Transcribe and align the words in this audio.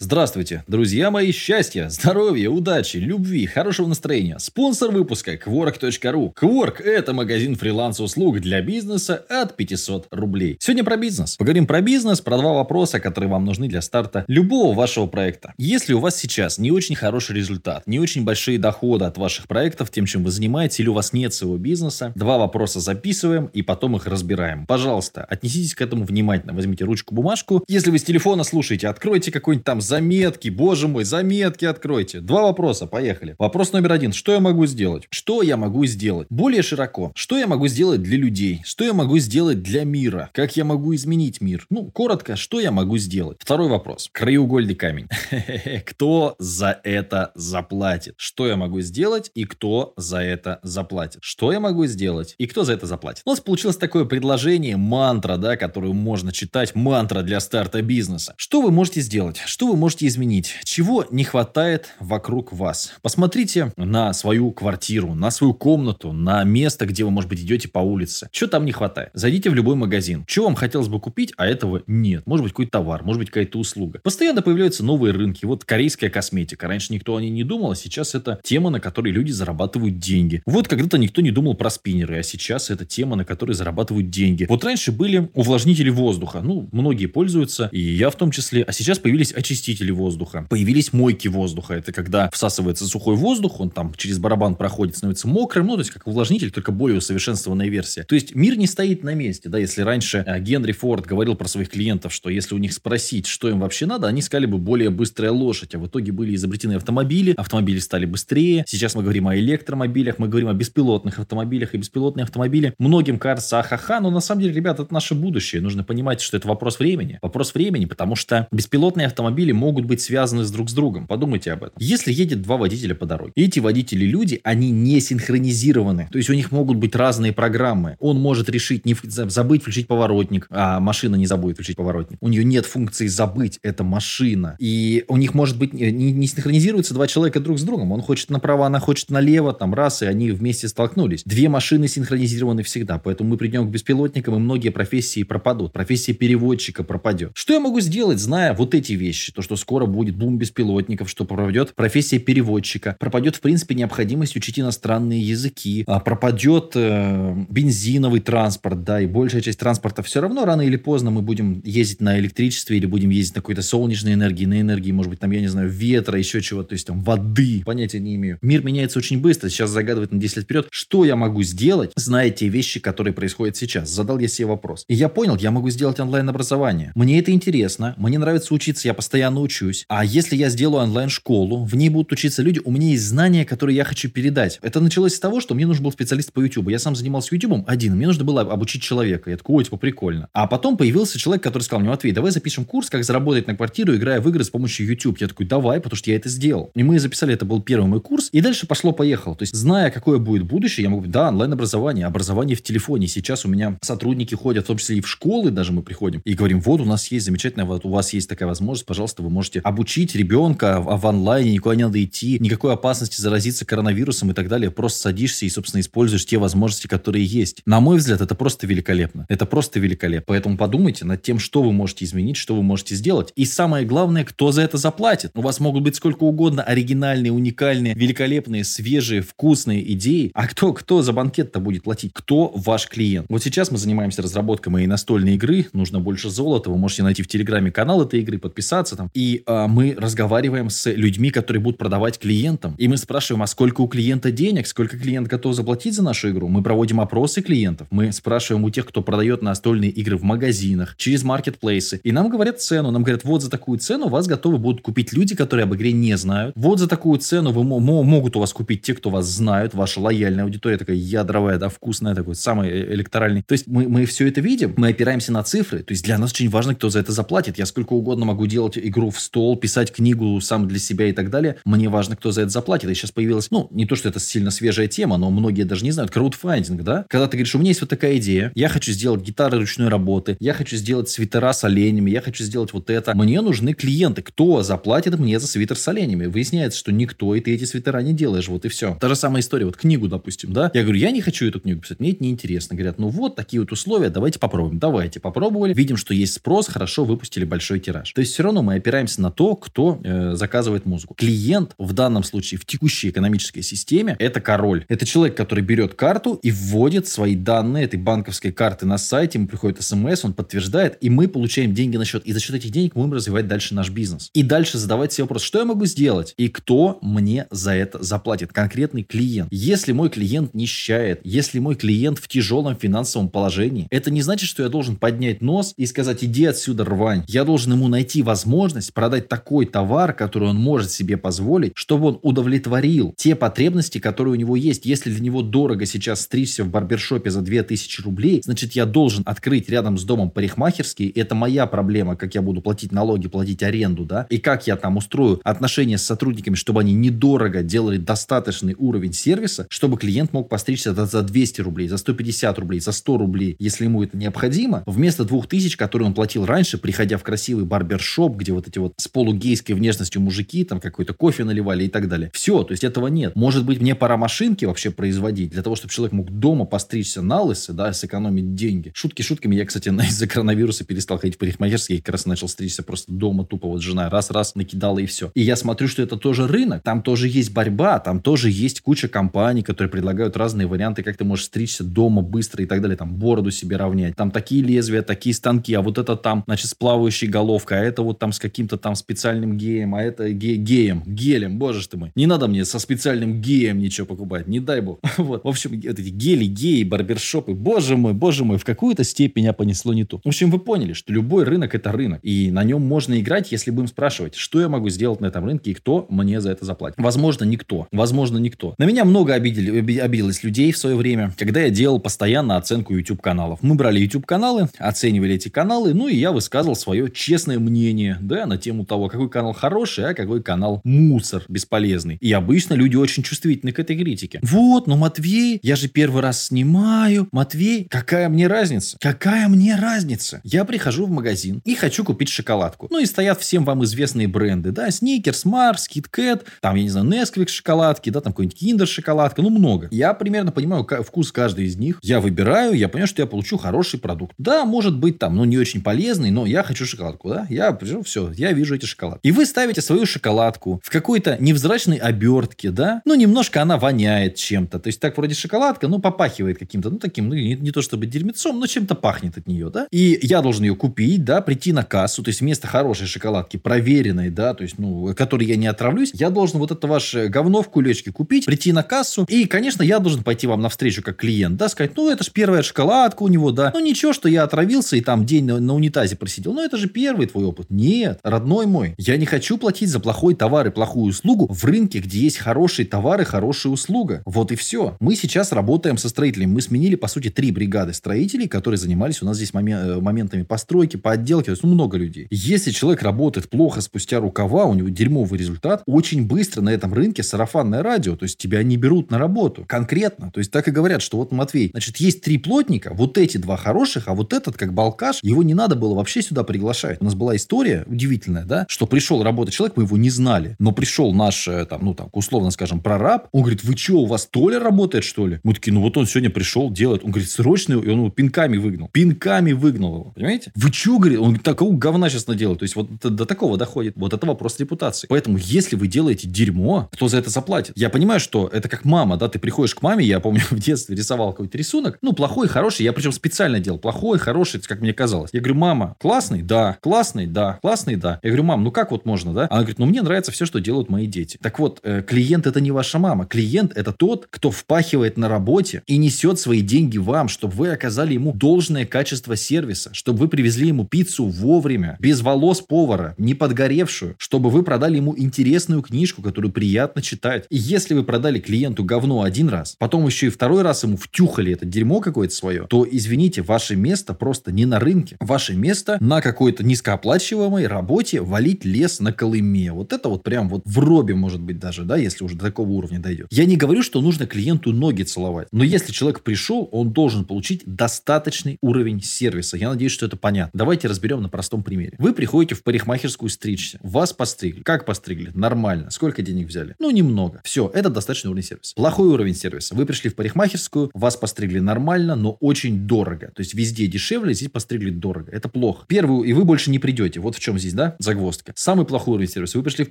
Здравствуйте, 0.00 0.62
друзья 0.68 1.10
мои, 1.10 1.32
счастья, 1.32 1.88
здоровья, 1.88 2.50
удачи, 2.50 2.98
любви, 2.98 3.46
хорошего 3.46 3.88
настроения. 3.88 4.38
Спонсор 4.38 4.92
выпуска 4.92 5.34
Quark.ru. 5.34 6.32
Quark– 6.40 6.80
это 6.84 7.12
магазин 7.12 7.56
фриланс-услуг 7.56 8.38
для 8.38 8.62
бизнеса 8.62 9.24
от 9.28 9.56
500 9.56 10.06
рублей. 10.12 10.56
Сегодня 10.60 10.84
про 10.84 10.96
бизнес. 10.96 11.36
Поговорим 11.36 11.66
про 11.66 11.80
бизнес, 11.80 12.20
про 12.20 12.38
два 12.38 12.52
вопроса, 12.52 13.00
которые 13.00 13.28
вам 13.28 13.44
нужны 13.44 13.66
для 13.66 13.82
старта 13.82 14.24
любого 14.28 14.72
вашего 14.72 15.08
проекта. 15.08 15.52
Если 15.58 15.94
у 15.94 15.98
вас 15.98 16.16
сейчас 16.16 16.58
не 16.58 16.70
очень 16.70 16.94
хороший 16.94 17.34
результат, 17.34 17.82
не 17.88 17.98
очень 17.98 18.22
большие 18.22 18.60
доходы 18.60 19.04
от 19.04 19.18
ваших 19.18 19.48
проектов, 19.48 19.90
тем, 19.90 20.06
чем 20.06 20.22
вы 20.22 20.30
занимаетесь, 20.30 20.78
или 20.78 20.86
у 20.86 20.94
вас 20.94 21.12
нет 21.12 21.34
своего 21.34 21.56
бизнеса, 21.56 22.12
два 22.14 22.38
вопроса 22.38 22.78
записываем 22.78 23.46
и 23.46 23.62
потом 23.62 23.96
их 23.96 24.06
разбираем. 24.06 24.64
Пожалуйста, 24.64 25.24
отнеситесь 25.24 25.74
к 25.74 25.82
этому 25.82 26.04
внимательно. 26.04 26.52
Возьмите 26.52 26.84
ручку, 26.84 27.16
бумажку. 27.16 27.64
Если 27.66 27.90
вы 27.90 27.98
с 27.98 28.04
телефона 28.04 28.44
слушаете, 28.44 28.86
откройте 28.86 29.32
какой-нибудь 29.32 29.64
там 29.64 29.80
заметки, 29.88 30.50
боже 30.50 30.86
мой, 30.86 31.04
заметки 31.04 31.64
откройте. 31.64 32.20
Два 32.20 32.42
вопроса, 32.42 32.86
поехали. 32.86 33.34
Вопрос 33.38 33.72
номер 33.72 33.92
один. 33.92 34.12
Что 34.12 34.32
я 34.32 34.40
могу 34.40 34.66
сделать? 34.66 35.06
Что 35.10 35.42
я 35.42 35.56
могу 35.56 35.86
сделать? 35.86 36.28
Более 36.30 36.62
широко. 36.62 37.10
Что 37.14 37.38
я 37.38 37.46
могу 37.46 37.66
сделать 37.68 38.02
для 38.02 38.18
людей? 38.18 38.60
Что 38.64 38.84
я 38.84 38.92
могу 38.92 39.18
сделать 39.18 39.62
для 39.62 39.84
мира? 39.84 40.30
Как 40.34 40.56
я 40.56 40.64
могу 40.64 40.94
изменить 40.94 41.40
мир? 41.40 41.66
Ну, 41.70 41.90
коротко, 41.90 42.36
что 42.36 42.60
я 42.60 42.70
могу 42.70 42.98
сделать? 42.98 43.38
Второй 43.40 43.68
вопрос. 43.68 44.10
Краеугольный 44.12 44.74
камень. 44.74 45.08
Кто 45.86 46.36
за 46.38 46.78
это 46.84 47.32
заплатит? 47.34 48.14
Что 48.18 48.46
я 48.46 48.56
могу 48.56 48.80
сделать 48.80 49.30
и 49.34 49.44
кто 49.44 49.94
за 49.96 50.18
это 50.18 50.60
заплатит? 50.62 51.20
Что 51.22 51.50
я 51.52 51.60
могу 51.60 51.86
сделать 51.86 52.34
и 52.36 52.46
кто 52.46 52.64
за 52.64 52.74
это 52.74 52.86
заплатит? 52.86 53.22
У 53.24 53.30
нас 53.30 53.40
получилось 53.40 53.76
такое 53.76 54.04
предложение, 54.04 54.76
мантра, 54.76 55.38
да, 55.38 55.56
которую 55.56 55.94
можно 55.94 56.32
читать, 56.32 56.74
мантра 56.74 57.22
для 57.22 57.40
старта 57.40 57.80
бизнеса. 57.80 58.34
Что 58.36 58.60
вы 58.60 58.70
можете 58.70 59.00
сделать? 59.00 59.38
Что 59.46 59.66
вы 59.68 59.77
можете 59.78 60.06
изменить? 60.06 60.54
Чего 60.64 61.06
не 61.10 61.24
хватает 61.24 61.94
вокруг 62.00 62.52
вас? 62.52 62.92
Посмотрите 63.00 63.72
на 63.76 64.12
свою 64.12 64.50
квартиру, 64.50 65.14
на 65.14 65.30
свою 65.30 65.54
комнату, 65.54 66.12
на 66.12 66.44
место, 66.44 66.84
где 66.84 67.04
вы, 67.04 67.10
может 67.10 67.30
быть, 67.30 67.40
идете 67.40 67.68
по 67.68 67.78
улице. 67.78 68.28
Что 68.30 68.46
там 68.48 68.66
не 68.66 68.72
хватает? 68.72 69.10
Зайдите 69.14 69.48
в 69.48 69.54
любой 69.54 69.74
магазин. 69.74 70.24
Что 70.28 70.44
вам 70.44 70.54
хотелось 70.54 70.88
бы 70.88 71.00
купить, 71.00 71.32
а 71.38 71.46
этого 71.46 71.82
нет? 71.86 72.26
Может 72.26 72.44
быть, 72.44 72.52
какой-то 72.52 72.72
товар, 72.72 73.02
может 73.02 73.20
быть, 73.20 73.30
какая-то 73.30 73.58
услуга. 73.58 74.00
Постоянно 74.02 74.42
появляются 74.42 74.84
новые 74.84 75.14
рынки. 75.14 75.46
Вот 75.46 75.64
корейская 75.64 76.10
косметика. 76.10 76.68
Раньше 76.68 76.92
никто 76.92 77.16
о 77.16 77.20
ней 77.20 77.30
не 77.30 77.44
думал, 77.44 77.70
а 77.70 77.76
сейчас 77.76 78.14
это 78.14 78.38
тема, 78.42 78.70
на 78.70 78.80
которой 78.80 79.12
люди 79.12 79.30
зарабатывают 79.30 79.98
деньги. 79.98 80.42
Вот 80.44 80.68
когда-то 80.68 80.98
никто 80.98 81.22
не 81.22 81.30
думал 81.30 81.54
про 81.54 81.70
спиннеры, 81.70 82.18
а 82.18 82.22
сейчас 82.22 82.70
это 82.70 82.84
тема, 82.84 83.16
на 83.16 83.24
которой 83.24 83.52
зарабатывают 83.52 84.10
деньги. 84.10 84.46
Вот 84.48 84.64
раньше 84.64 84.92
были 84.92 85.30
увлажнители 85.34 85.90
воздуха. 85.90 86.40
Ну, 86.42 86.68
многие 86.72 87.06
пользуются, 87.06 87.68
и 87.72 87.80
я 87.80 88.10
в 88.10 88.16
том 88.16 88.30
числе. 88.30 88.62
А 88.64 88.72
сейчас 88.72 88.98
появились 88.98 89.32
очистители 89.32 89.67
очистители 89.68 89.90
воздуха. 89.90 90.46
Появились 90.48 90.92
мойки 90.92 91.28
воздуха. 91.28 91.74
Это 91.74 91.92
когда 91.92 92.30
всасывается 92.30 92.86
сухой 92.86 93.16
воздух, 93.16 93.60
он 93.60 93.70
там 93.70 93.92
через 93.96 94.18
барабан 94.18 94.54
проходит, 94.54 94.96
становится 94.96 95.28
мокрым. 95.28 95.66
Ну, 95.66 95.74
то 95.74 95.80
есть, 95.80 95.90
как 95.90 96.06
увлажнитель, 96.06 96.50
только 96.50 96.72
более 96.72 96.98
усовершенствованная 96.98 97.68
версия. 97.68 98.04
То 98.04 98.14
есть, 98.14 98.34
мир 98.34 98.56
не 98.56 98.66
стоит 98.66 99.02
на 99.02 99.14
месте. 99.14 99.48
Да, 99.48 99.58
если 99.58 99.82
раньше 99.82 100.24
э, 100.26 100.40
Генри 100.40 100.72
Форд 100.72 101.06
говорил 101.06 101.34
про 101.34 101.48
своих 101.48 101.70
клиентов, 101.70 102.12
что 102.12 102.30
если 102.30 102.54
у 102.54 102.58
них 102.58 102.72
спросить, 102.72 103.26
что 103.26 103.48
им 103.48 103.60
вообще 103.60 103.86
надо, 103.86 104.06
они 104.06 104.22
сказали 104.22 104.46
бы 104.46 104.58
более 104.58 104.90
быстрая 104.90 105.32
лошадь. 105.32 105.74
А 105.74 105.78
в 105.78 105.86
итоге 105.86 106.12
были 106.12 106.34
изобретены 106.34 106.74
автомобили, 106.74 107.34
автомобили 107.36 107.78
стали 107.78 108.06
быстрее. 108.06 108.64
Сейчас 108.66 108.94
мы 108.94 109.02
говорим 109.02 109.28
о 109.28 109.36
электромобилях, 109.36 110.18
мы 110.18 110.28
говорим 110.28 110.48
о 110.48 110.54
беспилотных 110.54 111.18
автомобилях. 111.18 111.74
И 111.74 111.78
беспилотные 111.78 112.24
автомобили 112.24 112.74
многим 112.78 113.18
кажется 113.18 113.58
ахаха, 113.58 114.00
но 114.00 114.10
на 114.10 114.20
самом 114.20 114.42
деле, 114.42 114.54
ребята, 114.54 114.82
это 114.82 114.94
наше 114.94 115.14
будущее. 115.14 115.60
Нужно 115.60 115.84
понимать, 115.84 116.20
что 116.20 116.36
это 116.36 116.48
вопрос 116.48 116.78
времени. 116.78 117.18
Вопрос 117.22 117.54
времени, 117.54 117.84
потому 117.84 118.16
что 118.16 118.48
беспилотные 118.52 119.06
автомобили 119.06 119.52
могут 119.58 119.84
быть 119.84 120.00
связаны 120.00 120.44
с 120.44 120.50
друг 120.50 120.70
с 120.70 120.72
другом. 120.72 121.06
Подумайте 121.06 121.52
об 121.52 121.64
этом. 121.64 121.74
Если 121.78 122.12
едет 122.12 122.42
два 122.42 122.56
водителя 122.56 122.94
по 122.94 123.06
дороге, 123.06 123.32
эти 123.36 123.58
водители 123.58 124.04
люди, 124.04 124.40
они 124.44 124.70
не 124.70 125.00
синхронизированы. 125.00 126.08
То 126.10 126.18
есть 126.18 126.30
у 126.30 126.34
них 126.34 126.52
могут 126.52 126.78
быть 126.78 126.94
разные 126.94 127.32
программы. 127.32 127.96
Он 128.00 128.18
может 128.20 128.48
решить 128.48 128.86
не 128.86 128.94
забыть 129.02 129.62
включить 129.62 129.86
поворотник, 129.86 130.46
а 130.50 130.80
машина 130.80 131.16
не 131.16 131.26
забудет 131.26 131.56
включить 131.56 131.76
поворотник. 131.76 132.18
У 132.20 132.28
нее 132.28 132.44
нет 132.44 132.66
функции 132.66 133.06
забыть, 133.06 133.58
это 133.62 133.84
машина. 133.84 134.56
И 134.58 135.04
у 135.08 135.16
них 135.16 135.34
может 135.34 135.58
быть 135.58 135.72
не, 135.72 135.90
не 135.90 136.26
синхронизируются 136.26 136.94
два 136.94 137.06
человека 137.06 137.40
друг 137.40 137.58
с 137.58 137.62
другом. 137.62 137.92
Он 137.92 138.02
хочет 138.02 138.30
направо, 138.30 138.66
она 138.66 138.80
хочет 138.80 139.10
налево, 139.10 139.52
там 139.52 139.74
раз, 139.74 140.02
и 140.02 140.06
они 140.06 140.30
вместе 140.30 140.68
столкнулись. 140.68 141.22
Две 141.24 141.48
машины 141.48 141.88
синхронизированы 141.88 142.62
всегда, 142.62 142.98
поэтому 142.98 143.30
мы 143.30 143.36
придем 143.36 143.66
к 143.66 143.70
беспилотникам, 143.70 144.36
и 144.36 144.38
многие 144.38 144.70
профессии 144.70 145.22
пропадут. 145.22 145.72
Профессия 145.72 146.12
переводчика 146.12 146.84
пропадет. 146.84 147.32
Что 147.34 147.54
я 147.54 147.60
могу 147.60 147.80
сделать, 147.80 148.18
зная 148.18 148.54
вот 148.54 148.74
эти 148.74 148.92
вещи? 148.92 149.32
То, 149.32 149.42
что 149.42 149.47
скоро 149.56 149.86
будет 149.86 150.16
бум 150.16 150.38
беспилотников, 150.38 151.08
что 151.08 151.24
пропадет 151.24 151.74
профессия 151.74 152.18
переводчика, 152.18 152.96
пропадет, 152.98 153.36
в 153.36 153.40
принципе, 153.40 153.74
необходимость 153.74 154.36
учить 154.36 154.58
иностранные 154.58 155.20
языки, 155.20 155.84
а 155.86 156.00
пропадет 156.00 156.72
э, 156.74 157.34
бензиновый 157.48 158.20
транспорт, 158.20 158.84
да, 158.84 159.00
и 159.00 159.06
большая 159.06 159.40
часть 159.42 159.58
транспорта 159.58 160.02
все 160.02 160.20
равно 160.20 160.44
рано 160.44 160.62
или 160.62 160.76
поздно 160.76 161.10
мы 161.10 161.22
будем 161.22 161.62
ездить 161.64 162.00
на 162.00 162.18
электричестве 162.18 162.76
или 162.76 162.86
будем 162.86 163.10
ездить 163.10 163.36
на 163.36 163.42
какой-то 163.42 163.62
солнечной 163.62 164.14
энергии, 164.14 164.44
на 164.46 164.60
энергии, 164.60 164.92
может 164.92 165.10
быть, 165.10 165.20
там, 165.20 165.30
я 165.30 165.40
не 165.40 165.48
знаю, 165.48 165.68
ветра, 165.68 166.18
еще 166.18 166.40
чего, 166.40 166.62
то 166.62 166.74
есть 166.74 166.86
там 166.86 167.00
воды, 167.00 167.62
понятия 167.64 168.00
не 168.00 168.16
имею. 168.16 168.38
Мир 168.42 168.64
меняется 168.64 168.98
очень 168.98 169.20
быстро, 169.20 169.48
сейчас 169.48 169.70
загадывает 169.70 170.12
на 170.12 170.18
10 170.18 170.36
лет 170.36 170.44
вперед. 170.44 170.68
Что 170.70 171.04
я 171.04 171.16
могу 171.16 171.42
сделать, 171.42 171.92
зная 171.96 172.30
те 172.30 172.48
вещи, 172.48 172.80
которые 172.80 173.12
происходят 173.14 173.56
сейчас? 173.56 173.88
Задал 173.88 174.18
я 174.18 174.28
себе 174.28 174.46
вопрос. 174.46 174.84
И 174.88 174.94
я 174.94 175.08
понял, 175.08 175.36
я 175.36 175.50
могу 175.50 175.70
сделать 175.70 176.00
онлайн-образование. 176.00 176.92
Мне 176.94 177.18
это 177.18 177.30
интересно, 177.30 177.94
мне 177.96 178.18
нравится 178.18 178.54
учиться, 178.54 178.88
я 178.88 178.94
постоянно 178.94 179.37
учусь. 179.40 179.84
А 179.88 180.04
если 180.04 180.36
я 180.36 180.48
сделаю 180.48 180.82
онлайн-школу, 180.84 181.64
в 181.64 181.74
ней 181.76 181.88
будут 181.88 182.12
учиться 182.12 182.42
люди, 182.42 182.60
у 182.64 182.70
меня 182.70 182.88
есть 182.88 183.04
знания, 183.04 183.44
которые 183.44 183.76
я 183.76 183.84
хочу 183.84 184.10
передать. 184.10 184.58
Это 184.62 184.80
началось 184.80 185.14
с 185.14 185.20
того, 185.20 185.40
что 185.40 185.54
мне 185.54 185.66
нужен 185.66 185.84
был 185.84 185.92
специалист 185.92 186.32
по 186.32 186.40
YouTube. 186.40 186.68
Я 186.68 186.78
сам 186.78 186.96
занимался 186.96 187.34
YouTube 187.34 187.64
один, 187.66 187.96
мне 187.96 188.06
нужно 188.06 188.24
было 188.24 188.42
обучить 188.42 188.82
человека. 188.82 189.30
Я 189.30 189.36
такой, 189.36 189.56
ой, 189.56 189.64
типа, 189.64 189.76
прикольно. 189.76 190.28
А 190.32 190.46
потом 190.46 190.76
появился 190.76 191.18
человек, 191.18 191.42
который 191.42 191.62
сказал 191.62 191.80
мне, 191.80 191.90
Матвей, 191.90 192.12
давай 192.12 192.30
запишем 192.30 192.64
курс, 192.64 192.90
как 192.90 193.04
заработать 193.04 193.46
на 193.46 193.56
квартиру, 193.56 193.94
играя 193.94 194.20
в 194.20 194.28
игры 194.28 194.44
с 194.44 194.50
помощью 194.50 194.86
YouTube. 194.86 195.18
Я 195.20 195.28
такой, 195.28 195.46
давай, 195.46 195.80
потому 195.80 195.96
что 195.96 196.10
я 196.10 196.16
это 196.16 196.28
сделал. 196.28 196.70
И 196.74 196.82
мы 196.82 196.98
записали, 196.98 197.34
это 197.34 197.44
был 197.44 197.62
первый 197.62 197.86
мой 197.86 198.00
курс, 198.00 198.28
и 198.32 198.40
дальше 198.40 198.66
пошло-поехало. 198.66 199.36
То 199.36 199.42
есть, 199.42 199.54
зная, 199.54 199.90
какое 199.90 200.18
будет 200.18 200.42
будущее, 200.44 200.84
я 200.84 200.90
могу 200.90 201.00
говорить, 201.00 201.12
да, 201.12 201.28
онлайн-образование, 201.28 202.06
образование 202.06 202.56
в 202.56 202.62
телефоне. 202.62 203.06
Сейчас 203.08 203.44
у 203.44 203.48
меня 203.48 203.78
сотрудники 203.82 204.34
ходят, 204.34 204.64
в 204.64 204.66
том 204.66 204.78
числе 204.78 204.98
и 204.98 205.00
в 205.00 205.08
школы 205.08 205.50
даже 205.50 205.72
мы 205.72 205.82
приходим, 205.82 206.20
и 206.24 206.34
говорим, 206.34 206.60
вот 206.60 206.80
у 206.80 206.84
нас 206.84 207.10
есть 207.10 207.26
замечательная, 207.26 207.66
вот 207.66 207.84
у 207.84 207.90
вас 207.90 208.12
есть 208.12 208.28
такая 208.28 208.48
возможность, 208.48 208.86
пожалуйста, 208.86 209.22
вы 209.28 209.34
можете 209.34 209.60
обучить 209.60 210.14
ребенка 210.14 210.80
в, 210.80 210.98
в 210.98 211.06
онлайне, 211.06 211.52
никуда 211.52 211.76
не 211.76 211.84
надо 211.84 212.02
идти, 212.02 212.38
никакой 212.40 212.72
опасности 212.72 213.20
заразиться 213.20 213.64
коронавирусом 213.64 214.30
и 214.30 214.34
так 214.34 214.48
далее. 214.48 214.70
Просто 214.70 215.00
садишься 215.00 215.46
и, 215.46 215.50
собственно, 215.50 215.80
используешь 215.80 216.26
те 216.26 216.38
возможности, 216.38 216.86
которые 216.86 217.24
есть. 217.24 217.62
На 217.66 217.80
мой 217.80 217.98
взгляд, 217.98 218.20
это 218.20 218.34
просто 218.34 218.66
великолепно. 218.66 219.26
Это 219.28 219.46
просто 219.46 219.78
великолепно. 219.78 220.24
Поэтому 220.26 220.56
подумайте 220.56 221.04
над 221.04 221.22
тем, 221.22 221.38
что 221.38 221.62
вы 221.62 221.72
можете 221.72 222.04
изменить, 222.04 222.36
что 222.36 222.56
вы 222.56 222.62
можете 222.62 222.94
сделать. 222.94 223.32
И 223.36 223.44
самое 223.44 223.84
главное, 223.84 224.24
кто 224.24 224.50
за 224.50 224.62
это 224.62 224.78
заплатит. 224.78 225.30
У 225.34 225.42
вас 225.42 225.60
могут 225.60 225.82
быть 225.82 225.96
сколько 225.96 226.24
угодно 226.24 226.62
оригинальные, 226.62 227.32
уникальные, 227.32 227.94
великолепные, 227.94 228.64
свежие, 228.64 229.20
вкусные 229.20 229.92
идеи. 229.92 230.30
А 230.34 230.46
кто, 230.46 230.72
кто 230.72 231.02
за 231.02 231.12
банкет-то 231.12 231.60
будет 231.60 231.82
платить? 231.82 232.12
Кто 232.14 232.52
ваш 232.54 232.88
клиент? 232.88 233.26
Вот 233.28 233.42
сейчас 233.42 233.70
мы 233.70 233.78
занимаемся 233.78 234.22
разработкой 234.22 234.72
моей 234.72 234.86
настольной 234.86 235.34
игры. 235.34 235.66
Нужно 235.72 236.00
больше 236.00 236.30
золота. 236.30 236.70
Вы 236.70 236.78
можете 236.78 237.02
найти 237.02 237.22
в 237.22 237.28
Телеграме 237.28 237.70
канал 237.70 238.02
этой 238.02 238.20
игры, 238.20 238.38
подписаться 238.38 238.96
там. 238.96 239.07
И 239.14 239.42
э, 239.46 239.66
мы 239.66 239.94
разговариваем 239.96 240.70
с 240.70 240.90
людьми, 240.90 241.30
которые 241.30 241.62
будут 241.62 241.78
продавать 241.78 242.18
клиентам. 242.18 242.74
И 242.78 242.88
мы 242.88 242.96
спрашиваем, 242.96 243.42
а 243.42 243.46
сколько 243.46 243.80
у 243.80 243.88
клиента 243.88 244.30
денег, 244.30 244.66
сколько 244.66 244.98
клиент 244.98 245.28
готов 245.28 245.54
заплатить 245.54 245.94
за 245.94 246.02
нашу 246.02 246.30
игру. 246.30 246.48
Мы 246.48 246.62
проводим 246.62 247.00
опросы 247.00 247.42
клиентов. 247.42 247.86
Мы 247.90 248.12
спрашиваем 248.12 248.64
у 248.64 248.70
тех, 248.70 248.86
кто 248.86 249.02
продает 249.02 249.42
настольные 249.42 249.90
игры 249.90 250.16
в 250.16 250.22
магазинах, 250.22 250.94
через 250.96 251.22
маркетплейсы. 251.22 252.00
И 252.02 252.12
нам 252.12 252.28
говорят 252.28 252.60
цену. 252.60 252.90
Нам 252.90 253.02
говорят, 253.02 253.24
вот 253.24 253.42
за 253.42 253.50
такую 253.50 253.78
цену 253.78 254.08
вас 254.08 254.26
готовы 254.26 254.58
будут 254.58 254.82
купить 254.82 255.12
люди, 255.12 255.34
которые 255.34 255.64
об 255.64 255.74
игре 255.74 255.92
не 255.92 256.16
знают. 256.16 256.54
Вот 256.56 256.78
за 256.78 256.88
такую 256.88 257.18
цену 257.18 257.52
вы 257.52 257.64
могут 257.64 258.36
у 258.36 258.40
вас 258.40 258.52
купить 258.52 258.82
те, 258.82 258.94
кто 258.94 259.10
вас 259.10 259.26
знают, 259.26 259.74
ваша 259.74 260.00
лояльная 260.00 260.44
аудитория 260.44 260.76
такая 260.76 260.96
ядровая, 260.96 261.58
да, 261.58 261.68
вкусная, 261.68 262.14
такой 262.14 262.34
самый 262.34 262.68
э, 262.68 262.94
электоральный. 262.94 263.42
То 263.42 263.52
есть 263.52 263.66
мы, 263.66 263.88
мы 263.88 264.04
все 264.06 264.26
это 264.28 264.40
видим, 264.40 264.74
мы 264.76 264.88
опираемся 264.88 265.32
на 265.32 265.42
цифры. 265.42 265.80
То 265.80 265.92
есть 265.92 266.04
для 266.04 266.18
нас 266.18 266.32
очень 266.32 266.48
важно, 266.50 266.74
кто 266.74 266.90
за 266.90 267.00
это 267.00 267.12
заплатит. 267.12 267.58
Я 267.58 267.66
сколько 267.66 267.92
угодно 267.92 268.24
могу 268.24 268.46
делать 268.46 268.76
игру 268.78 268.97
в 269.00 269.18
стол, 269.20 269.56
писать 269.56 269.92
книгу 269.92 270.40
сам 270.40 270.68
для 270.68 270.78
себя 270.78 271.06
и 271.06 271.12
так 271.12 271.30
далее. 271.30 271.56
Мне 271.64 271.88
важно, 271.88 272.16
кто 272.16 272.32
за 272.32 272.42
это 272.42 272.50
заплатит. 272.50 272.90
И 272.90 272.94
сейчас 272.94 273.10
появилась, 273.10 273.50
ну, 273.50 273.68
не 273.70 273.86
то, 273.86 273.96
что 273.96 274.08
это 274.08 274.20
сильно 274.20 274.50
свежая 274.50 274.88
тема, 274.88 275.16
но 275.16 275.30
многие 275.30 275.62
даже 275.62 275.84
не 275.84 275.90
знают, 275.90 276.10
краудфандинг, 276.10 276.82
да? 276.82 277.06
Когда 277.08 277.26
ты 277.26 277.36
говоришь, 277.36 277.54
у 277.54 277.58
меня 277.58 277.70
есть 277.70 277.80
вот 277.80 277.90
такая 277.90 278.18
идея, 278.18 278.52
я 278.54 278.68
хочу 278.68 278.92
сделать 278.92 279.22
гитары 279.22 279.58
ручной 279.58 279.88
работы, 279.88 280.36
я 280.40 280.52
хочу 280.52 280.76
сделать 280.76 281.08
свитера 281.08 281.52
с 281.52 281.64
оленями, 281.64 282.10
я 282.10 282.20
хочу 282.20 282.44
сделать 282.44 282.72
вот 282.72 282.90
это. 282.90 283.14
Мне 283.14 283.40
нужны 283.40 283.72
клиенты. 283.72 284.22
Кто 284.22 284.62
заплатит 284.62 285.18
мне 285.18 285.38
за 285.40 285.46
свитер 285.46 285.76
с 285.76 285.88
оленями? 285.88 286.26
Выясняется, 286.26 286.78
что 286.78 286.92
никто, 286.92 287.34
и 287.34 287.40
ты 287.40 287.54
эти 287.54 287.64
свитера 287.64 287.98
не 288.00 288.12
делаешь. 288.12 288.48
Вот 288.48 288.64
и 288.64 288.68
все. 288.68 288.96
Та 289.00 289.08
же 289.08 289.16
самая 289.16 289.42
история. 289.42 289.66
Вот 289.66 289.76
книгу, 289.76 290.08
допустим, 290.08 290.52
да? 290.52 290.70
Я 290.74 290.82
говорю, 290.82 290.98
я 290.98 291.10
не 291.10 291.20
хочу 291.20 291.46
эту 291.46 291.60
книгу 291.60 291.80
писать, 291.80 292.00
мне 292.00 292.12
это 292.12 292.22
неинтересно. 292.22 292.76
Говорят, 292.76 292.98
ну 292.98 293.08
вот 293.08 293.36
такие 293.36 293.60
вот 293.60 293.72
условия, 293.72 294.10
давайте 294.10 294.38
попробуем. 294.38 294.78
Давайте 294.78 295.20
попробовали. 295.20 295.74
Видим, 295.74 295.96
что 295.96 296.14
есть 296.14 296.34
спрос, 296.34 296.68
хорошо, 296.68 297.04
выпустили 297.04 297.44
большой 297.44 297.80
тираж. 297.80 298.12
То 298.12 298.20
есть 298.20 298.32
все 298.32 298.42
равно 298.42 298.62
мы 298.62 298.74
опираемся 298.88 299.20
на 299.20 299.30
то, 299.30 299.54
кто 299.54 300.00
э, 300.02 300.34
заказывает 300.34 300.86
музыку. 300.86 301.14
Клиент 301.14 301.74
в 301.76 301.92
данном 301.92 302.24
случае 302.24 302.58
в 302.58 302.64
текущей 302.64 303.10
экономической 303.10 303.60
системе 303.60 304.16
это 304.18 304.40
король. 304.40 304.86
Это 304.88 305.04
человек, 305.04 305.36
который 305.36 305.62
берет 305.62 305.92
карту 305.92 306.40
и 306.42 306.50
вводит 306.50 307.06
свои 307.06 307.36
данные 307.36 307.84
этой 307.84 307.98
банковской 307.98 308.50
карты 308.50 308.86
на 308.86 308.96
сайте, 308.96 309.38
ему 309.38 309.46
приходит 309.46 309.82
смс, 309.82 310.24
он 310.24 310.32
подтверждает, 310.32 310.96
и 311.02 311.10
мы 311.10 311.28
получаем 311.28 311.74
деньги 311.74 311.98
на 311.98 312.06
счет. 312.06 312.24
И 312.24 312.32
за 312.32 312.40
счет 312.40 312.56
этих 312.56 312.70
денег 312.70 312.94
мы 312.94 313.02
будем 313.02 313.14
развивать 313.14 313.46
дальше 313.46 313.74
наш 313.74 313.90
бизнес. 313.90 314.30
И 314.32 314.42
дальше 314.42 314.78
задавать 314.78 315.12
себе 315.12 315.24
вопрос, 315.24 315.42
что 315.42 315.58
я 315.58 315.66
могу 315.66 315.84
сделать? 315.84 316.32
И 316.38 316.48
кто 316.48 316.98
мне 317.02 317.46
за 317.50 317.72
это 317.72 318.02
заплатит? 318.02 318.54
Конкретный 318.54 319.02
клиент. 319.02 319.48
Если 319.52 319.92
мой 319.92 320.08
клиент 320.08 320.54
нищает, 320.54 321.20
если 321.24 321.58
мой 321.58 321.74
клиент 321.74 322.18
в 322.18 322.26
тяжелом 322.26 322.74
финансовом 322.74 323.28
положении, 323.28 323.86
это 323.90 324.10
не 324.10 324.22
значит, 324.22 324.48
что 324.48 324.62
я 324.62 324.70
должен 324.70 324.96
поднять 324.96 325.42
нос 325.42 325.74
и 325.76 325.84
сказать, 325.84 326.24
иди 326.24 326.46
отсюда, 326.46 326.86
рвань. 326.86 327.24
Я 327.26 327.44
должен 327.44 327.72
ему 327.72 327.88
найти 327.88 328.22
возможность 328.22 328.77
продать 328.92 329.28
такой 329.28 329.66
товар, 329.66 330.12
который 330.12 330.48
он 330.48 330.56
может 330.56 330.90
себе 330.90 331.16
позволить, 331.16 331.72
чтобы 331.74 332.08
он 332.08 332.18
удовлетворил 332.22 333.14
те 333.16 333.34
потребности, 333.34 333.98
которые 333.98 334.32
у 334.32 334.36
него 334.36 334.56
есть. 334.56 334.86
Если 334.86 335.10
для 335.10 335.20
него 335.20 335.42
дорого 335.42 335.86
сейчас 335.86 336.22
стричься 336.22 336.64
в 336.64 336.68
барбершопе 336.68 337.30
за 337.30 337.40
2000 337.40 338.02
рублей, 338.02 338.40
значит, 338.44 338.72
я 338.72 338.86
должен 338.86 339.22
открыть 339.26 339.68
рядом 339.68 339.98
с 339.98 340.04
домом 340.04 340.30
парикмахерский. 340.30 341.08
Это 341.08 341.34
моя 341.34 341.66
проблема, 341.66 342.16
как 342.16 342.34
я 342.34 342.42
буду 342.42 342.60
платить 342.60 342.92
налоги, 342.92 343.28
платить 343.28 343.62
аренду, 343.62 344.04
да, 344.04 344.26
и 344.30 344.38
как 344.38 344.66
я 344.66 344.76
там 344.76 344.96
устрою 344.96 345.40
отношения 345.44 345.98
с 345.98 346.04
сотрудниками, 346.04 346.54
чтобы 346.54 346.80
они 346.80 346.94
недорого 346.94 347.62
делали 347.62 347.98
достаточный 347.98 348.74
уровень 348.78 349.12
сервиса, 349.12 349.66
чтобы 349.68 349.96
клиент 349.96 350.32
мог 350.32 350.48
постричься 350.48 350.94
за 350.94 351.22
200 351.22 351.60
рублей, 351.60 351.88
за 351.88 351.96
150 351.96 352.58
рублей, 352.58 352.80
за 352.80 352.92
100 352.92 353.16
рублей, 353.18 353.56
если 353.58 353.84
ему 353.84 354.02
это 354.02 354.16
необходимо, 354.16 354.82
вместо 354.86 355.24
2000, 355.24 355.76
которые 355.76 356.06
он 356.06 356.14
платил 356.14 356.46
раньше, 356.46 356.78
приходя 356.78 357.18
в 357.18 357.22
красивый 357.22 357.64
барбершоп, 357.64 358.36
где 358.36 358.52
вот 358.52 358.67
эти 358.68 358.78
вот 358.78 358.94
с 358.96 359.08
полугейской 359.08 359.74
внешностью 359.74 360.22
мужики 360.22 360.64
там 360.64 360.80
какой-то 360.80 361.14
кофе 361.14 361.44
наливали 361.44 361.84
и 361.84 361.88
так 361.88 362.08
далее. 362.08 362.30
Все, 362.32 362.62
то 362.62 362.72
есть 362.72 362.84
этого 362.84 363.08
нет. 363.08 363.34
Может 363.34 363.64
быть, 363.64 363.80
мне 363.80 363.94
пора 363.94 364.16
машинки 364.16 364.64
вообще 364.64 364.90
производить, 364.90 365.50
для 365.50 365.62
того, 365.62 365.76
чтобы 365.76 365.92
человек 365.92 366.12
мог 366.12 366.30
дома 366.30 366.64
постричься 366.64 367.22
на 367.22 367.42
лысо, 367.42 367.72
да, 367.72 367.92
сэкономить 367.92 368.54
деньги. 368.54 368.92
Шутки 368.94 369.22
шутками, 369.22 369.56
я, 369.56 369.64
кстати, 369.64 369.88
из-за 370.08 370.26
коронавируса 370.26 370.84
перестал 370.84 371.18
ходить 371.18 371.36
в 371.36 371.38
парикмахерские, 371.38 371.98
как 371.98 372.12
раз 372.12 372.26
начал 372.26 372.48
стричься 372.48 372.82
просто 372.82 373.12
дома 373.12 373.44
тупо, 373.44 373.68
вот 373.68 373.82
жена 373.82 374.10
раз-раз 374.10 374.54
накидала 374.54 374.98
и 374.98 375.06
все. 375.06 375.30
И 375.34 375.42
я 375.42 375.56
смотрю, 375.56 375.88
что 375.88 376.02
это 376.02 376.16
тоже 376.16 376.46
рынок, 376.46 376.82
там 376.82 377.02
тоже 377.02 377.28
есть 377.28 377.52
борьба, 377.52 377.98
там 377.98 378.20
тоже 378.20 378.50
есть 378.50 378.80
куча 378.80 379.08
компаний, 379.08 379.62
которые 379.62 379.90
предлагают 379.90 380.36
разные 380.36 380.66
варианты, 380.66 381.02
как 381.02 381.16
ты 381.16 381.24
можешь 381.24 381.46
стричься 381.46 381.84
дома 381.84 382.22
быстро 382.22 382.62
и 382.62 382.66
так 382.66 382.80
далее, 382.80 382.96
там 382.96 383.14
бороду 383.14 383.50
себе 383.50 383.76
равнять, 383.76 384.16
там 384.16 384.30
такие 384.30 384.62
лезвия, 384.62 385.02
такие 385.02 385.34
станки, 385.34 385.72
а 385.74 385.82
вот 385.82 385.98
это 385.98 386.16
там, 386.16 386.44
значит, 386.46 386.68
с 386.68 386.74
плавающей 386.74 387.28
головкой, 387.28 387.80
а 387.80 387.82
это 387.82 388.02
вот 388.02 388.18
там 388.18 388.32
с 388.32 388.38
каким-то 388.58 388.76
там 388.76 388.94
специальным 388.94 389.56
геем, 389.56 389.94
а 389.94 390.02
это 390.02 390.30
ге 390.30 390.56
геем, 390.56 391.02
гелем, 391.06 391.58
боже 391.58 391.80
ж 391.80 391.86
ты 391.86 391.96
мой. 391.96 392.12
Не 392.14 392.26
надо 392.26 392.48
мне 392.48 392.64
со 392.64 392.78
специальным 392.78 393.40
геем 393.40 393.78
ничего 393.78 394.06
покупать, 394.06 394.48
не 394.48 394.60
дай 394.60 394.80
бог. 394.80 394.98
Вот, 395.18 395.44
в 395.44 395.48
общем, 395.48 395.70
вот 395.72 395.98
эти 395.98 396.08
гели, 396.08 396.44
геи, 396.46 396.84
барбершопы, 396.84 397.52
боже 397.52 397.96
мой, 397.96 398.14
боже 398.14 398.44
мой, 398.44 398.56
в 398.56 398.64
какую-то 398.64 399.04
степень 399.04 399.48
меня 399.48 399.52
понесло 399.52 399.94
не 399.94 400.04
то. 400.04 400.20
В 400.24 400.28
общем, 400.28 400.50
вы 400.50 400.58
поняли, 400.58 400.92
что 400.92 401.12
любой 401.12 401.44
рынок 401.44 401.74
это 401.74 401.92
рынок, 401.92 402.20
и 402.22 402.50
на 402.50 402.64
нем 402.64 402.82
можно 402.82 403.18
играть, 403.18 403.52
если 403.52 403.70
будем 403.70 403.88
спрашивать, 403.88 404.34
что 404.34 404.60
я 404.60 404.68
могу 404.68 404.88
сделать 404.90 405.20
на 405.20 405.26
этом 405.26 405.44
рынке 405.44 405.70
и 405.70 405.74
кто 405.74 406.06
мне 406.10 406.40
за 406.40 406.50
это 406.50 406.64
заплатит. 406.64 406.98
Возможно, 406.98 407.44
никто. 407.44 407.86
Возможно, 407.92 408.38
никто. 408.38 408.74
На 408.78 408.84
меня 408.84 409.04
много 409.04 409.34
обидели, 409.34 409.98
обиделось 410.00 410.42
людей 410.42 410.72
в 410.72 410.78
свое 410.78 410.96
время, 410.96 411.32
когда 411.38 411.60
я 411.60 411.70
делал 411.70 412.00
постоянно 412.00 412.56
оценку 412.56 412.94
YouTube 412.94 413.22
каналов. 413.22 413.60
Мы 413.62 413.74
брали 413.74 414.00
YouTube 414.00 414.26
каналы, 414.26 414.68
оценивали 414.78 415.34
эти 415.34 415.48
каналы, 415.48 415.94
ну 415.94 416.08
и 416.08 416.16
я 416.16 416.32
высказывал 416.32 416.76
свое 416.76 417.10
честное 417.10 417.58
мнение, 417.58 418.18
да, 418.20 418.44
на 418.48 418.58
тему 418.58 418.84
того, 418.84 419.08
какой 419.08 419.30
канал 419.30 419.52
хороший, 419.52 420.10
а 420.10 420.14
какой 420.14 420.42
канал 420.42 420.80
мусор 420.84 421.44
бесполезный. 421.48 422.16
И 422.20 422.32
обычно 422.32 422.74
люди 422.74 422.96
очень 422.96 423.22
чувствительны 423.22 423.72
к 423.72 423.78
этой 423.78 423.96
критике. 423.96 424.40
Вот, 424.42 424.86
ну 424.86 424.96
Матвей, 424.96 425.60
я 425.62 425.76
же 425.76 425.88
первый 425.88 426.22
раз 426.22 426.46
снимаю. 426.46 427.28
Матвей, 427.30 427.86
какая 427.88 428.28
мне 428.28 428.46
разница? 428.46 428.96
Какая 429.00 429.48
мне 429.48 429.76
разница? 429.76 430.40
Я 430.44 430.64
прихожу 430.64 431.06
в 431.06 431.10
магазин 431.10 431.60
и 431.64 431.74
хочу 431.74 432.04
купить 432.04 432.28
шоколадку. 432.28 432.88
Ну 432.90 432.98
и 432.98 433.06
стоят 433.06 433.40
всем 433.40 433.64
вам 433.64 433.84
известные 433.84 434.28
бренды, 434.28 434.72
да, 434.72 434.90
Snickers, 434.90 435.44
Mars, 435.44 435.86
KitKat, 435.88 436.44
там, 436.60 436.76
я 436.76 436.82
не 436.82 436.88
знаю, 436.88 437.06
Nesquik 437.06 437.48
шоколадки, 437.48 438.10
да, 438.10 438.20
там 438.20 438.32
какой-нибудь 438.32 438.58
Киндер 438.58 438.86
шоколадка, 438.86 439.42
ну 439.42 439.50
много. 439.50 439.88
Я 439.90 440.14
примерно 440.14 440.52
понимаю 440.52 440.86
вкус 441.04 441.32
каждой 441.32 441.66
из 441.66 441.76
них. 441.76 441.98
Я 442.02 442.20
выбираю, 442.20 442.72
я 442.72 442.88
понимаю, 442.88 443.08
что 443.08 443.22
я 443.22 443.26
получу 443.26 443.58
хороший 443.58 444.00
продукт. 444.00 444.34
Да, 444.38 444.64
может 444.64 444.96
быть 444.96 445.18
там, 445.18 445.36
ну 445.36 445.44
не 445.44 445.58
очень 445.58 445.82
полезный, 445.82 446.30
но 446.30 446.46
я 446.46 446.62
хочу 446.62 446.86
шоколадку, 446.86 447.28
да, 447.28 447.46
я, 447.50 447.76
все, 448.04 448.32
я 448.38 448.52
вижу 448.52 448.74
эти 448.74 448.86
шоколадки. 448.86 449.26
И 449.26 449.32
вы 449.32 449.46
ставите 449.46 449.80
свою 449.80 450.06
шоколадку 450.06 450.80
в 450.82 450.90
какой-то 450.90 451.36
невзрачной 451.40 451.96
обертке, 451.96 452.70
да, 452.70 453.02
ну 453.04 453.14
немножко 453.14 453.62
она 453.62 453.78
воняет 453.78 454.36
чем-то, 454.36 454.78
то 454.78 454.88
есть 454.88 455.00
так 455.00 455.16
вроде 455.16 455.34
шоколадка, 455.34 455.88
ну 455.88 455.98
попахивает 455.98 456.58
каким-то, 456.58 456.90
ну 456.90 456.98
таким, 456.98 457.28
ну 457.28 457.34
не, 457.34 457.54
не 457.54 457.70
то 457.70 457.82
чтобы 457.82 458.06
дерьмецом, 458.06 458.58
но 458.58 458.66
чем-то 458.66 458.94
пахнет 458.94 459.38
от 459.38 459.46
нее, 459.46 459.70
да, 459.70 459.86
и 459.90 460.18
я 460.22 460.42
должен 460.42 460.64
ее 460.64 460.74
купить, 460.74 461.24
да, 461.24 461.40
прийти 461.40 461.72
на 461.72 461.84
кассу, 461.84 462.22
то 462.22 462.28
есть 462.28 462.40
вместо 462.40 462.66
хорошей 462.66 463.06
шоколадки, 463.06 463.56
проверенной, 463.56 464.30
да, 464.30 464.54
то 464.54 464.62
есть, 464.62 464.78
ну, 464.78 465.14
которой 465.14 465.44
я 465.44 465.56
не 465.56 465.66
отравлюсь, 465.66 466.10
я 466.14 466.30
должен 466.30 466.58
вот 466.58 466.70
это 466.70 466.86
ваше 466.86 467.28
говно 467.28 467.62
в 467.62 467.68
кулечке 467.68 468.12
купить, 468.12 468.46
прийти 468.46 468.72
на 468.72 468.82
кассу, 468.82 469.24
и, 469.28 469.46
конечно, 469.46 469.82
я 469.82 469.98
должен 469.98 470.22
пойти 470.22 470.46
вам 470.46 470.60
навстречу 470.60 471.02
как 471.02 471.16
клиент, 471.16 471.56
да, 471.56 471.68
сказать, 471.68 471.92
ну, 471.96 472.10
это 472.10 472.24
же 472.24 472.30
первая 472.32 472.62
шоколадка 472.62 473.22
у 473.22 473.28
него, 473.28 473.50
да, 473.52 473.70
ну, 473.74 473.80
ничего, 473.80 474.12
что 474.12 474.28
я 474.28 474.44
отравился 474.44 474.96
и 474.96 475.00
там 475.00 475.24
день 475.24 475.44
на, 475.44 475.58
на 475.60 475.74
унитазе 475.74 476.16
просидел, 476.16 476.52
ну, 476.52 476.64
это 476.64 476.76
же 476.76 476.88
первый 476.88 477.26
твой 477.26 477.44
опыт. 477.44 477.70
Нет, 477.70 478.17
родной 478.22 478.66
мой, 478.66 478.94
я 478.98 479.16
не 479.16 479.26
хочу 479.26 479.58
платить 479.58 479.90
за 479.90 480.00
плохой 480.00 480.34
товар 480.34 480.66
и 480.66 480.70
плохую 480.70 481.06
услугу 481.10 481.46
в 481.52 481.64
рынке, 481.64 482.00
где 482.00 482.20
есть 482.20 482.38
хорошие 482.38 482.86
товары, 482.86 483.24
хорошая 483.24 483.72
услуга. 483.72 484.22
Вот 484.24 484.52
и 484.52 484.56
все. 484.56 484.96
Мы 485.00 485.14
сейчас 485.14 485.52
работаем 485.52 485.98
со 485.98 486.08
строителями. 486.08 486.52
Мы 486.52 486.60
сменили, 486.60 486.94
по 486.94 487.08
сути, 487.08 487.30
три 487.30 487.50
бригады 487.50 487.92
строителей, 487.92 488.48
которые 488.48 488.78
занимались 488.78 489.22
у 489.22 489.26
нас 489.26 489.36
здесь 489.36 489.52
момен- 489.52 490.00
моментами 490.00 490.42
постройки, 490.42 490.96
по 490.96 491.12
отделке, 491.12 491.46
то 491.46 491.50
есть 491.52 491.62
ну, 491.62 491.70
много 491.70 491.96
людей. 491.96 492.26
Если 492.30 492.70
человек 492.70 493.02
работает 493.02 493.48
плохо 493.48 493.80
спустя 493.80 494.20
рукава, 494.20 494.64
у 494.64 494.74
него 494.74 494.88
дерьмовый 494.88 495.38
результат, 495.38 495.82
очень 495.86 496.26
быстро 496.26 496.60
на 496.60 496.70
этом 496.70 496.92
рынке 496.92 497.22
сарафанное 497.22 497.82
радио, 497.82 498.16
то 498.16 498.24
есть 498.24 498.38
тебя 498.38 498.62
не 498.62 498.76
берут 498.76 499.10
на 499.10 499.18
работу. 499.18 499.64
Конкретно. 499.66 500.30
То 500.32 500.38
есть 500.38 500.50
так 500.50 500.68
и 500.68 500.70
говорят, 500.70 501.02
что 501.02 501.18
вот, 501.18 501.32
Матвей, 501.32 501.70
значит, 501.70 501.98
есть 501.98 502.22
три 502.22 502.38
плотника, 502.38 502.92
вот 502.94 503.18
эти 503.18 503.36
два 503.36 503.56
хороших, 503.56 504.08
а 504.08 504.14
вот 504.14 504.32
этот, 504.32 504.56
как 504.56 504.72
балкаш, 504.72 505.20
его 505.22 505.42
не 505.42 505.54
надо 505.54 505.76
было 505.76 505.94
вообще 505.94 506.22
сюда 506.22 506.42
приглашать. 506.42 506.98
У 507.00 507.04
нас 507.04 507.14
была 507.14 507.36
история 507.36 507.84
удивительная, 507.86 508.07
да, 508.16 508.66
что 508.68 508.86
пришел 508.86 509.22
работать 509.22 509.54
человек, 509.54 509.76
мы 509.76 509.84
его 509.84 509.96
не 509.96 510.10
знали, 510.10 510.56
но 510.58 510.72
пришел 510.72 511.12
наш, 511.12 511.46
э, 511.48 511.64
там, 511.66 511.84
ну, 511.84 511.94
там, 511.94 512.08
условно 512.12 512.50
скажем, 512.50 512.80
прораб, 512.80 513.28
он 513.32 513.42
говорит, 513.42 513.64
вы 513.64 513.76
что, 513.76 513.94
у 513.94 514.06
вас 514.06 514.26
Толя 514.26 514.58
работает, 514.58 515.04
что 515.04 515.26
ли? 515.26 515.40
Мы 515.42 515.54
такие, 515.54 515.72
ну, 515.72 515.80
вот 515.80 515.96
он 515.96 516.06
сегодня 516.06 516.30
пришел, 516.30 516.70
делает. 516.70 517.04
Он 517.04 517.10
говорит, 517.10 517.30
срочно, 517.30 517.74
и 517.74 517.76
он 517.76 517.98
его 517.98 518.10
пинками 518.10 518.56
выгнал. 518.56 518.88
Пинками 518.92 519.52
выгнал 519.52 519.94
его, 519.94 520.12
понимаете? 520.14 520.52
Вы 520.54 520.72
что, 520.72 520.98
говорит? 520.98 521.18
Он 521.18 521.36
такого 521.38 521.76
говна 521.76 522.08
сейчас 522.08 522.26
наделал. 522.26 522.56
То 522.56 522.64
есть, 522.64 522.76
вот 522.76 522.88
до, 523.00 523.10
до 523.10 523.26
такого 523.26 523.56
доходит. 523.56 523.94
Вот 523.96 524.12
это 524.12 524.26
вопрос 524.26 524.58
репутации. 524.58 525.06
Поэтому, 525.08 525.38
если 525.38 525.76
вы 525.76 525.88
делаете 525.88 526.28
дерьмо, 526.28 526.88
кто 526.92 527.08
за 527.08 527.18
это 527.18 527.30
заплатит? 527.30 527.72
Я 527.76 527.90
понимаю, 527.90 528.20
что 528.20 528.48
это 528.52 528.68
как 528.68 528.84
мама, 528.84 529.16
да, 529.16 529.28
ты 529.28 529.38
приходишь 529.38 529.74
к 529.74 529.82
маме, 529.82 530.04
я 530.04 530.20
помню, 530.20 530.42
в 530.50 530.58
детстве 530.58 530.96
рисовал 530.96 531.32
какой-то 531.32 531.56
рисунок, 531.58 531.98
ну, 532.02 532.12
плохой, 532.12 532.48
хороший, 532.48 532.82
я 532.82 532.92
причем 532.92 533.12
специально 533.12 533.60
делал, 533.60 533.78
плохой, 533.78 534.18
хороший, 534.18 534.60
как 534.60 534.80
мне 534.80 534.92
казалось. 534.92 535.30
Я 535.32 535.40
говорю, 535.40 535.56
мама, 535.56 535.96
классный? 536.00 536.42
Да. 536.42 536.78
Классный? 536.80 537.26
Да. 537.26 537.58
Классный? 537.62 537.96
Да. 537.98 538.20
Я 538.22 538.30
говорю, 538.30 538.44
мам, 538.44 538.64
ну 538.64 538.70
как 538.70 538.90
вот 538.90 539.04
можно, 539.04 539.32
да? 539.32 539.46
Она 539.50 539.60
говорит, 539.60 539.78
ну 539.78 539.86
мне 539.86 540.02
нравится 540.02 540.32
все, 540.32 540.46
что 540.46 540.60
делают 540.60 540.88
мои 540.88 541.06
дети. 541.06 541.38
Так 541.42 541.58
вот, 541.58 541.80
э, 541.82 542.02
клиент 542.02 542.46
это 542.46 542.60
не 542.60 542.70
ваша 542.70 542.98
мама. 542.98 543.26
Клиент 543.26 543.76
это 543.76 543.92
тот, 543.92 544.26
кто 544.30 544.50
впахивает 544.50 545.16
на 545.16 545.28
работе 545.28 545.82
и 545.86 545.96
несет 545.96 546.38
свои 546.38 546.60
деньги 546.60 546.98
вам, 546.98 547.28
чтобы 547.28 547.54
вы 547.54 547.70
оказали 547.70 548.14
ему 548.14 548.32
должное 548.32 548.86
качество 548.86 549.36
сервиса, 549.36 549.90
чтобы 549.92 550.20
вы 550.20 550.28
привезли 550.28 550.68
ему 550.68 550.84
пиццу 550.84 551.26
вовремя, 551.26 551.96
без 551.98 552.20
волос 552.20 552.60
повара, 552.60 553.14
не 553.18 553.34
подгоревшую, 553.34 554.14
чтобы 554.18 554.50
вы 554.50 554.62
продали 554.62 554.96
ему 554.96 555.14
интересную 555.16 555.82
книжку, 555.82 556.22
которую 556.22 556.52
приятно 556.52 557.02
читать. 557.02 557.46
И 557.50 557.56
если 557.56 557.94
вы 557.94 558.04
продали 558.04 558.38
клиенту 558.38 558.84
говно 558.84 559.22
один 559.22 559.48
раз, 559.48 559.76
потом 559.78 560.06
еще 560.06 560.26
и 560.26 560.30
второй 560.30 560.62
раз 560.62 560.84
ему 560.84 560.96
втюхали 560.96 561.52
это 561.52 561.66
дерьмо 561.66 562.00
какое-то 562.00 562.34
свое, 562.34 562.66
то, 562.68 562.86
извините, 562.88 563.42
ваше 563.42 563.76
место 563.76 564.14
просто 564.14 564.52
не 564.52 564.66
на 564.66 564.78
рынке. 564.78 565.16
Ваше 565.20 565.54
место 565.54 565.98
на 566.00 566.20
какой-то 566.20 566.64
низкооплачиваемой 566.64 567.66
работе 567.66 567.87
валить 568.20 568.64
лес 568.64 569.00
на 569.00 569.12
Колыме. 569.12 569.72
Вот 569.72 569.92
это 569.92 570.08
вот 570.08 570.22
прям 570.22 570.48
вот 570.48 570.62
в 570.64 570.78
робе 570.78 571.14
может 571.14 571.40
быть 571.40 571.58
даже, 571.58 571.84
да, 571.84 571.96
если 571.96 572.24
уже 572.24 572.36
до 572.36 572.46
такого 572.46 572.68
уровня 572.70 572.98
дойдет. 573.00 573.28
Я 573.30 573.44
не 573.44 573.56
говорю, 573.56 573.82
что 573.82 574.00
нужно 574.00 574.26
клиенту 574.26 574.72
ноги 574.72 575.02
целовать. 575.02 575.48
Но 575.52 575.64
если 575.64 575.92
человек 575.92 576.20
пришел, 576.20 576.68
он 576.72 576.92
должен 576.92 577.24
получить 577.24 577.62
достаточный 577.64 578.58
уровень 578.60 579.02
сервиса. 579.02 579.56
Я 579.56 579.70
надеюсь, 579.70 579.92
что 579.92 580.06
это 580.06 580.16
понятно. 580.16 580.56
Давайте 580.58 580.88
разберем 580.88 581.22
на 581.22 581.28
простом 581.28 581.62
примере. 581.62 581.94
Вы 581.98 582.12
приходите 582.12 582.54
в 582.54 582.62
парикмахерскую 582.62 583.28
стричься. 583.28 583.78
Вас 583.82 584.12
постригли. 584.12 584.62
Как 584.62 584.84
постригли? 584.84 585.30
Нормально. 585.34 585.90
Сколько 585.90 586.22
денег 586.22 586.48
взяли? 586.48 586.74
Ну, 586.78 586.90
немного. 586.90 587.40
Все, 587.44 587.70
это 587.72 587.90
достаточный 587.90 588.30
уровень 588.30 588.44
сервиса. 588.44 588.74
Плохой 588.74 589.08
уровень 589.08 589.34
сервиса. 589.34 589.74
Вы 589.74 589.86
пришли 589.86 590.10
в 590.10 590.14
парикмахерскую, 590.14 590.90
вас 590.94 591.16
постригли 591.16 591.58
нормально, 591.58 592.14
но 592.16 592.32
очень 592.40 592.86
дорого. 592.86 593.32
То 593.34 593.40
есть 593.40 593.54
везде 593.54 593.86
дешевле, 593.86 594.34
здесь 594.34 594.50
постригли 594.50 594.90
дорого. 594.90 595.30
Это 595.32 595.48
плохо. 595.48 595.84
Первую, 595.88 596.24
и 596.24 596.32
вы 596.32 596.44
больше 596.44 596.70
не 596.70 596.78
придете. 596.78 597.20
Вот 597.20 597.36
в 597.36 597.40
чем 597.40 597.58
здесь 597.58 597.74
да? 597.78 597.96
Загвоздка. 597.98 598.52
Самый 598.56 598.84
плохой 598.84 599.14
уровень 599.14 599.30
сервиса. 599.30 599.56
Вы 599.56 599.64
пришли 599.64 599.84
в 599.84 599.90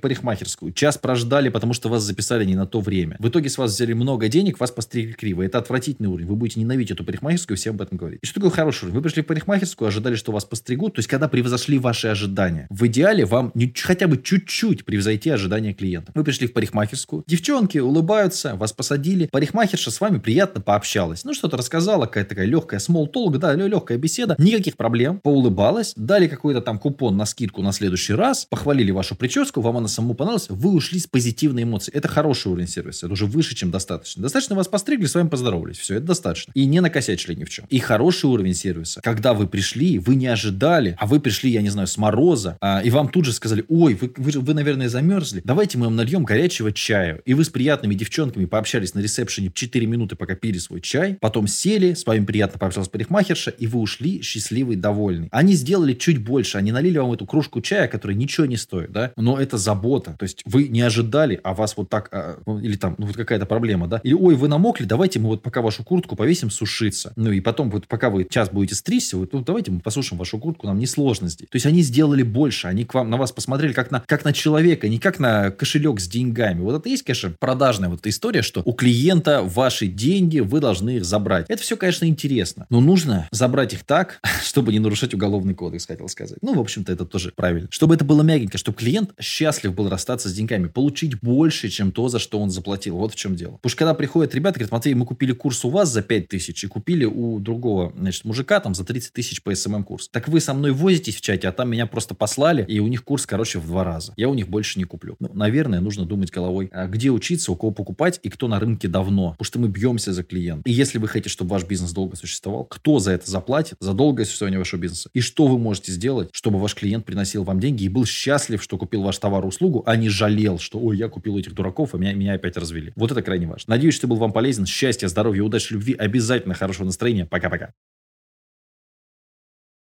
парикмахерскую, 0.00 0.72
час 0.72 0.98
прождали, 0.98 1.48
потому 1.48 1.72
что 1.72 1.88
вас 1.88 2.02
записали 2.02 2.44
не 2.44 2.54
на 2.54 2.66
то 2.66 2.80
время. 2.80 3.16
В 3.18 3.28
итоге 3.28 3.48
с 3.48 3.58
вас 3.58 3.72
взяли 3.72 3.94
много 3.94 4.28
денег, 4.28 4.60
вас 4.60 4.70
постригли 4.70 5.12
криво. 5.12 5.42
Это 5.42 5.58
отвратительный 5.58 6.08
уровень. 6.08 6.26
Вы 6.26 6.36
будете 6.36 6.60
ненавидеть 6.60 6.92
эту 6.92 7.04
парикмахерскую 7.04 7.56
и 7.56 7.58
всем 7.58 7.74
об 7.74 7.82
этом 7.82 7.98
говорить. 7.98 8.20
И 8.22 8.26
что 8.26 8.34
такое 8.36 8.50
хороший 8.50 8.84
уровень? 8.84 8.96
Вы 8.96 9.02
пришли 9.02 9.22
в 9.22 9.26
парикмахерскую, 9.26 9.88
ожидали, 9.88 10.14
что 10.14 10.32
вас 10.32 10.44
постригут, 10.44 10.94
то 10.94 10.98
есть 11.00 11.08
когда 11.08 11.28
превзошли 11.28 11.78
ваши 11.78 12.08
ожидания. 12.08 12.66
В 12.70 12.86
идеале 12.86 13.24
вам 13.24 13.50
не, 13.54 13.72
хотя 13.74 14.06
бы 14.06 14.18
чуть-чуть 14.18 14.84
превзойти 14.84 15.30
ожидания 15.30 15.72
клиента. 15.72 16.12
Вы 16.14 16.24
пришли 16.24 16.46
в 16.46 16.52
парикмахерскую, 16.52 17.24
девчонки 17.26 17.78
улыбаются, 17.78 18.54
вас 18.56 18.72
посадили, 18.72 19.28
парикмахерша 19.32 19.90
с 19.90 20.00
вами 20.00 20.18
приятно 20.18 20.60
пообщалась. 20.60 21.24
Ну, 21.24 21.32
что-то 21.32 21.56
рассказала, 21.56 22.04
какая-то 22.04 22.30
такая 22.30 22.46
легкая 22.46 22.80
small 22.80 23.10
talk, 23.10 23.38
да, 23.38 23.54
легкая 23.54 23.98
беседа, 23.98 24.34
никаких 24.38 24.76
проблем, 24.76 25.20
поулыбалась, 25.20 25.94
дали 25.96 26.28
какой-то 26.28 26.60
там 26.60 26.78
купон 26.78 27.16
на 27.16 27.24
скидку 27.24 27.62
на 27.62 27.72
следующий 27.78 28.12
раз, 28.12 28.44
похвалили 28.44 28.90
вашу 28.90 29.14
прическу, 29.14 29.60
вам 29.60 29.78
она 29.78 29.88
самому 29.88 30.14
понравилась, 30.14 30.46
вы 30.48 30.70
ушли 30.70 30.98
с 30.98 31.06
позитивной 31.06 31.62
эмоцией. 31.62 31.96
Это 31.96 32.08
хороший 32.08 32.52
уровень 32.52 32.68
сервиса, 32.68 33.06
это 33.06 33.12
уже 33.12 33.26
выше, 33.26 33.54
чем 33.54 33.70
достаточно. 33.70 34.22
Достаточно 34.22 34.54
вас 34.56 34.68
постригли, 34.68 35.06
с 35.06 35.14
вами 35.14 35.28
поздоровались, 35.28 35.78
все, 35.78 35.96
это 35.96 36.06
достаточно. 36.06 36.52
И 36.54 36.66
не 36.66 36.80
накосячили 36.80 37.34
ни 37.34 37.44
в 37.44 37.50
чем. 37.50 37.66
И 37.70 37.78
хороший 37.78 38.26
уровень 38.26 38.54
сервиса, 38.54 39.00
когда 39.02 39.32
вы 39.34 39.46
пришли, 39.46 39.98
вы 39.98 40.16
не 40.16 40.26
ожидали, 40.26 40.96
а 40.98 41.06
вы 41.06 41.20
пришли, 41.20 41.50
я 41.50 41.62
не 41.62 41.70
знаю, 41.70 41.86
с 41.86 41.96
мороза, 41.96 42.58
а, 42.60 42.82
и 42.82 42.90
вам 42.90 43.08
тут 43.08 43.24
же 43.24 43.32
сказали, 43.32 43.64
ой, 43.68 43.94
вы, 43.94 44.12
вы, 44.16 44.30
вы, 44.32 44.54
наверное, 44.54 44.88
замерзли, 44.88 45.40
давайте 45.44 45.78
мы 45.78 45.86
вам 45.86 45.96
нальем 45.96 46.24
горячего 46.24 46.72
чая. 46.72 47.20
И 47.24 47.34
вы 47.34 47.44
с 47.44 47.48
приятными 47.48 47.94
девчонками 47.94 48.44
пообщались 48.44 48.94
на 48.94 49.00
ресепшене 49.00 49.50
4 49.54 49.86
минуты, 49.86 50.16
пока 50.16 50.34
пили 50.34 50.58
свой 50.58 50.80
чай, 50.80 51.16
потом 51.20 51.46
сели, 51.46 51.94
с 51.94 52.04
вами 52.06 52.24
приятно 52.24 52.58
пообщалась 52.58 52.88
парикмахерша, 52.88 53.50
и 53.50 53.66
вы 53.66 53.80
ушли 53.80 54.22
счастливый, 54.22 54.76
довольный. 54.76 55.28
Они 55.30 55.54
сделали 55.54 55.94
чуть 55.94 56.18
больше, 56.18 56.58
они 56.58 56.72
налили 56.72 56.98
вам 56.98 57.12
эту 57.12 57.26
кружку 57.26 57.60
чая, 57.68 57.86
которая 57.86 58.16
ничего 58.16 58.46
не 58.46 58.56
стоит, 58.56 58.92
да, 58.92 59.12
но 59.16 59.38
это 59.38 59.58
забота. 59.58 60.16
То 60.18 60.22
есть 60.22 60.42
вы 60.46 60.68
не 60.68 60.80
ожидали, 60.80 61.38
а 61.44 61.52
вас 61.52 61.76
вот 61.76 61.90
так, 61.90 62.08
а, 62.12 62.38
ну, 62.46 62.58
или 62.58 62.76
там, 62.76 62.94
ну, 62.96 63.06
вот 63.06 63.16
какая-то 63.16 63.44
проблема, 63.44 63.86
да, 63.86 64.00
или, 64.02 64.14
ой, 64.14 64.36
вы 64.36 64.48
намокли, 64.48 64.84
давайте 64.84 65.18
мы 65.18 65.28
вот 65.28 65.42
пока 65.42 65.60
вашу 65.60 65.84
куртку 65.84 66.16
повесим 66.16 66.50
сушиться. 66.50 67.12
Ну 67.16 67.30
и 67.30 67.40
потом 67.40 67.70
вот 67.70 67.86
пока 67.86 68.08
вы 68.08 68.26
час 68.28 68.48
будете 68.50 68.74
стричься, 68.74 69.18
вот, 69.18 69.32
ну, 69.34 69.42
давайте 69.42 69.70
мы 69.70 69.80
посушим 69.80 70.16
вашу 70.16 70.38
куртку, 70.38 70.66
нам 70.66 70.78
не 70.78 70.86
сложно 70.86 71.28
здесь. 71.28 71.48
То 71.48 71.56
есть 71.56 71.66
они 71.66 71.82
сделали 71.82 72.22
больше, 72.22 72.68
они 72.68 72.84
к 72.84 72.94
вам, 72.94 73.10
на 73.10 73.18
вас 73.18 73.32
посмотрели 73.32 73.74
как 73.74 73.90
на, 73.90 74.02
как 74.06 74.24
на 74.24 74.32
человека, 74.32 74.88
не 74.88 74.98
как 74.98 75.18
на 75.18 75.50
кошелек 75.50 76.00
с 76.00 76.08
деньгами. 76.08 76.60
Вот 76.62 76.74
это 76.74 76.88
есть, 76.88 77.02
конечно, 77.02 77.34
продажная 77.38 77.90
вот 77.90 78.00
эта 78.00 78.08
история, 78.08 78.40
что 78.40 78.62
у 78.64 78.72
клиента 78.72 79.42
ваши 79.42 79.88
деньги, 79.88 80.40
вы 80.40 80.60
должны 80.60 80.96
их 80.96 81.04
забрать. 81.04 81.46
Это 81.48 81.60
все, 81.62 81.76
конечно, 81.76 82.06
интересно, 82.06 82.66
но 82.70 82.80
нужно 82.80 83.28
забрать 83.30 83.74
их 83.74 83.84
так, 83.84 84.20
чтобы 84.42 84.72
не 84.72 84.78
нарушать 84.78 85.12
уголовный 85.12 85.54
кодекс, 85.54 85.86
хотел 85.86 86.08
сказать. 86.08 86.38
Ну, 86.40 86.54
в 86.54 86.60
общем-то, 86.60 86.92
это 86.92 87.04
тоже 87.04 87.32
правильно. 87.34 87.57
Чтобы 87.70 87.94
это 87.94 88.04
было 88.04 88.22
мягенько, 88.22 88.58
чтобы 88.58 88.78
клиент 88.78 89.12
счастлив 89.20 89.74
был 89.74 89.88
расстаться 89.88 90.28
с 90.28 90.32
деньгами, 90.32 90.68
получить 90.68 91.20
больше, 91.20 91.68
чем 91.68 91.92
то, 91.92 92.08
за 92.08 92.18
что 92.18 92.38
он 92.38 92.50
заплатил. 92.50 92.96
Вот 92.96 93.12
в 93.12 93.16
чем 93.16 93.36
дело. 93.36 93.52
Потому 93.52 93.70
что 93.70 93.78
когда 93.78 93.94
приходят 93.94 94.34
ребята, 94.34 94.58
говорят, 94.58 94.72
Матвей, 94.72 94.94
мы 94.94 95.06
купили 95.06 95.32
курс 95.32 95.64
у 95.64 95.70
вас 95.70 95.90
за 95.90 96.02
5 96.02 96.28
тысяч 96.28 96.64
и 96.64 96.66
купили 96.66 97.04
у 97.04 97.38
другого, 97.38 97.92
значит, 97.96 98.24
мужика 98.24 98.60
там 98.60 98.74
за 98.74 98.84
30 98.84 99.12
тысяч 99.12 99.42
по 99.42 99.54
SMM 99.54 99.84
курс. 99.84 100.08
Так 100.08 100.28
вы 100.28 100.40
со 100.40 100.54
мной 100.54 100.72
возитесь 100.72 101.16
в 101.16 101.20
чате, 101.20 101.48
а 101.48 101.52
там 101.52 101.70
меня 101.70 101.86
просто 101.86 102.14
послали, 102.14 102.64
и 102.68 102.78
у 102.78 102.86
них 102.86 103.04
курс, 103.04 103.26
короче, 103.26 103.58
в 103.58 103.66
два 103.66 103.84
раза. 103.84 104.12
Я 104.16 104.28
у 104.28 104.34
них 104.34 104.48
больше 104.48 104.78
не 104.78 104.84
куплю. 104.84 105.16
Ну, 105.20 105.30
наверное, 105.32 105.80
нужно 105.80 106.04
думать 106.04 106.30
головой, 106.30 106.70
а 106.72 106.86
где 106.86 107.10
учиться, 107.10 107.52
у 107.52 107.56
кого 107.56 107.72
покупать 107.72 108.20
и 108.22 108.28
кто 108.28 108.48
на 108.48 108.58
рынке 108.60 108.88
давно. 108.88 109.32
Потому 109.32 109.44
что 109.44 109.58
мы 109.58 109.68
бьемся 109.68 110.12
за 110.12 110.22
клиента. 110.24 110.68
И 110.68 110.72
если 110.72 110.98
вы 110.98 111.08
хотите, 111.08 111.30
чтобы 111.30 111.50
ваш 111.50 111.64
бизнес 111.64 111.92
долго 111.92 112.16
существовал, 112.16 112.64
кто 112.64 112.98
за 112.98 113.12
это 113.12 113.30
заплатит, 113.30 113.76
за 113.80 113.92
долгое 113.92 114.24
существование 114.24 114.58
вашего 114.58 114.80
бизнеса? 114.80 115.10
И 115.12 115.20
что 115.20 115.46
вы 115.46 115.58
можете 115.58 115.92
сделать, 115.92 116.28
чтобы 116.32 116.58
ваш 116.58 116.74
клиент 116.74 117.04
приносил 117.04 117.44
вам 117.48 117.60
деньги 117.60 117.84
и 117.84 117.88
был 117.88 118.06
счастлив, 118.06 118.62
что 118.62 118.78
купил 118.78 119.02
ваш 119.02 119.18
товар 119.18 119.44
и 119.44 119.48
услугу, 119.48 119.82
а 119.86 119.96
не 119.96 120.08
жалел, 120.08 120.58
что, 120.58 120.78
ой, 120.78 120.96
я 120.96 121.08
купил 121.08 121.36
этих 121.36 121.54
дураков, 121.54 121.94
а 121.94 121.98
меня, 121.98 122.12
меня 122.12 122.34
опять 122.34 122.56
развели. 122.56 122.92
Вот 122.94 123.10
это 123.10 123.22
крайне 123.22 123.46
важно. 123.46 123.74
Надеюсь, 123.74 123.94
что 123.94 124.06
был 124.06 124.16
вам 124.16 124.32
полезен. 124.32 124.66
Счастья, 124.66 125.08
здоровья, 125.08 125.42
удачи, 125.42 125.72
любви, 125.72 125.94
обязательно 125.94 126.54
хорошего 126.54 126.86
настроения. 126.86 127.26
Пока-пока. 127.26 127.72